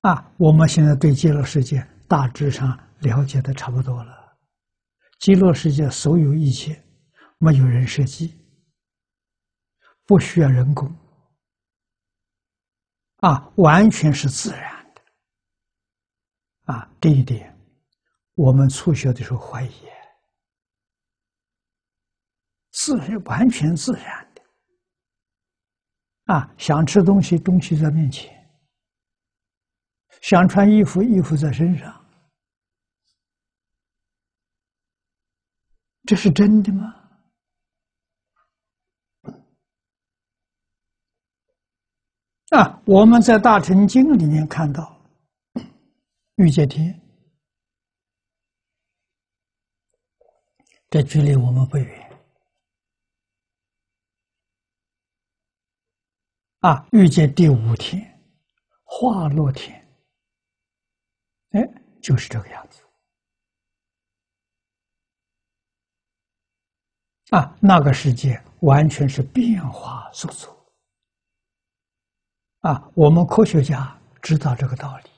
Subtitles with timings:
[0.00, 4.38] 啊我们现在对极乐世界大致上了解的差不多了。
[5.18, 6.82] 极乐世界所有一切，
[7.38, 8.34] 没有人设计，
[10.06, 10.90] 不需要人工，
[13.16, 17.54] 啊，完全是自然的，啊，这一点，
[18.34, 19.84] 我们初学的时候怀疑，
[22.70, 24.42] 自然完全自然的，
[26.32, 28.39] 啊，想吃东西，东西在面前。
[30.20, 32.04] 想穿衣服，衣服在身上，
[36.04, 36.94] 这是真的吗？
[42.50, 45.00] 啊，我们在《大乘经》里面看到，
[46.36, 47.00] 玉界天，
[50.90, 52.10] 这距离我们不远。
[56.58, 58.20] 啊，遇见第五天，
[58.84, 59.78] 化落天。
[62.00, 62.82] 就是这个样子
[67.36, 67.56] 啊！
[67.60, 70.72] 那个世界完全是变化所作
[72.60, 72.90] 啊！
[72.94, 75.10] 我们科学家知道这个道理，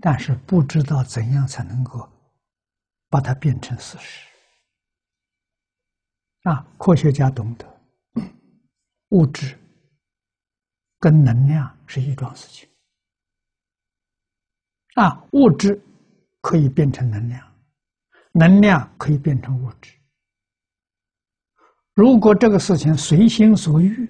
[0.00, 2.08] 但是不知道怎样才能够
[3.08, 4.28] 把它变成事实
[6.42, 6.64] 啊！
[6.78, 7.80] 科学家懂得，
[9.08, 9.58] 物质
[11.00, 12.68] 跟能量是一桩事情。
[14.98, 15.80] 啊，物质
[16.40, 17.54] 可以变成能量，
[18.32, 19.96] 能量可以变成物质。
[21.94, 24.08] 如果这个事情随心所欲，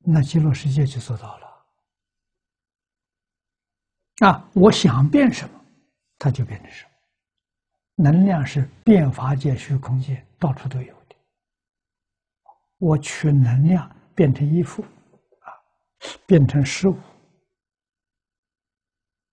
[0.00, 1.46] 那极乐世界就做到了。
[4.26, 5.64] 啊，我想变什么，
[6.18, 6.90] 它就变成什么。
[7.94, 11.16] 能量是变法界、虚空界到处都有的。
[12.76, 15.48] 我取能量变成衣服，啊，
[16.26, 16.98] 变成食物。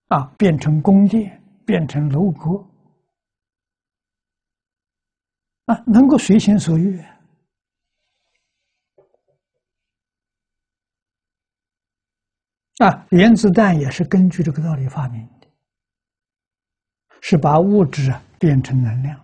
[0.07, 2.65] 啊，变成宫殿，变成楼阁，
[5.65, 6.97] 啊，能够随心所欲。
[12.77, 15.47] 啊，原子弹也是根据这个道理发明的，
[17.21, 19.19] 是把物质变成能量，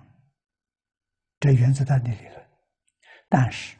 [1.39, 2.49] 这原子弹的理论。
[3.29, 3.77] 但是，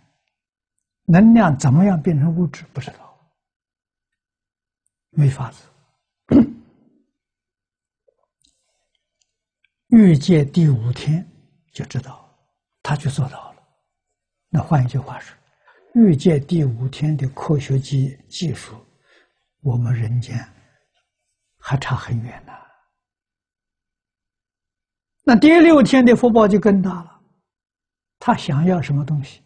[1.05, 3.17] 能量怎么样变成物质，不知道，
[5.09, 5.67] 没法子。
[9.95, 11.23] 欲界第五天
[11.71, 12.27] 就知道，
[12.81, 13.63] 他就做到了。
[14.49, 15.37] 那换一句话说，
[15.93, 18.75] 欲界第五天的科学技技术，
[19.61, 20.43] 我们人间
[21.59, 22.51] 还差很远呢。
[25.25, 27.21] 那第六天的福报就更大了，
[28.17, 29.43] 他想要什么东西，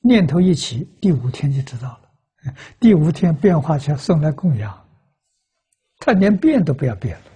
[0.00, 2.54] 念头一起，第五天就知道了。
[2.78, 4.88] 第五天变化起来送来供养，
[5.98, 7.27] 他连变都不要变了。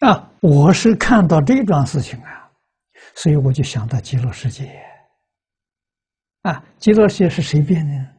[0.00, 2.50] 啊，我是看到这桩事情啊，
[3.14, 4.70] 所以我就想到极乐世界。
[6.42, 8.16] 啊，极乐世界是谁变的？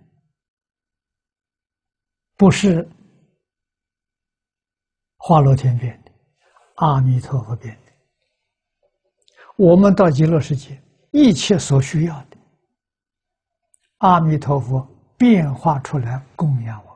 [2.37, 2.87] 不是
[5.17, 6.11] 花罗天变的，
[6.75, 7.91] 阿弥陀佛变的。
[9.55, 10.79] 我们到极乐世界，
[11.11, 12.37] 一切所需要的，
[13.97, 14.87] 阿弥陀佛
[15.17, 16.90] 变化出来供养我。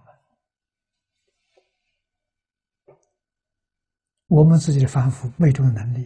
[4.35, 6.05] 我们自己的凡夫没这种能力。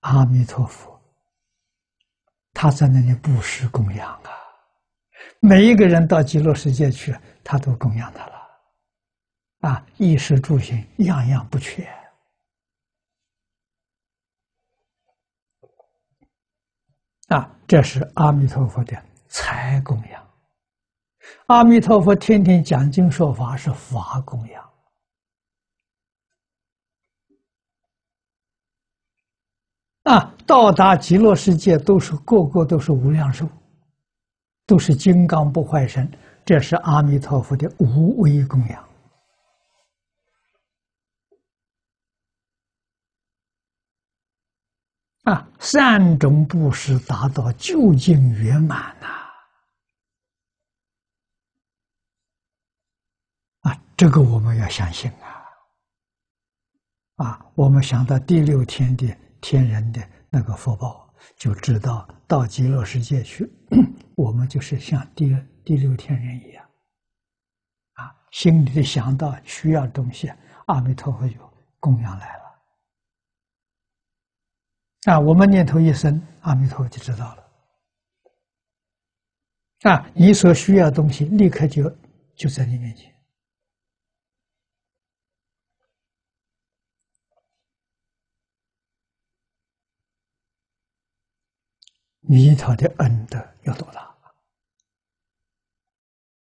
[0.00, 1.00] 阿弥陀佛，
[2.52, 4.30] 他在那里布施供养啊，
[5.40, 8.34] 每一个人到极乐世界去，他都供养他了，
[9.60, 11.88] 啊，衣食住行样样不缺，
[17.28, 20.28] 啊，这是阿弥陀佛的财供养。
[21.46, 24.71] 阿弥陀佛天天讲经说法是法供养。
[30.12, 33.48] 啊，到达极乐世界都是个个都是无量寿，
[34.66, 36.06] 都是金刚不坏身，
[36.44, 38.88] 这是阿弥陀佛的无为供养。
[45.22, 49.06] 啊，三种布施达到究竟圆满呐！
[53.60, 57.24] 啊，这个我们要相信啊！
[57.24, 59.16] 啊，我们想到第六天的。
[59.42, 60.00] 天人的
[60.30, 63.46] 那个福报，就知道到极乐世界去，
[64.16, 66.64] 我们就是像第第六天人一样，
[67.94, 70.32] 啊，心里的想到需要东西，
[70.66, 71.34] 阿弥陀佛就
[71.78, 72.34] 供养来
[75.06, 77.44] 了，啊，我们念头一生，阿弥陀佛就知道了，
[79.90, 81.94] 啊，你所需要的东西立刻就
[82.36, 83.11] 就在你面前，
[92.32, 94.11] 弥陀的恩德有多大？